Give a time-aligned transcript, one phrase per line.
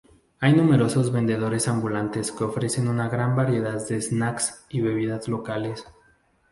[0.39, 5.85] Hay numerosos vendedores ambulantes que ofrecen una gran variedad de "snacks" y bebidas locales.